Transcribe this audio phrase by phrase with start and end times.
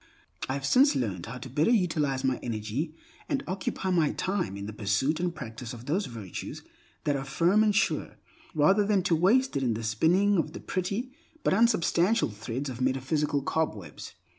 [0.49, 2.95] I have since learned how better to utilize my energy
[3.29, 6.63] and occupy my time in the pursuit and practice of those virtues
[7.03, 8.15] that are firm and sure,
[8.55, 11.11] rather than to waste it in the spinning of the pretty
[11.43, 14.15] but unsubstantial threads of metaphysical cobwebs.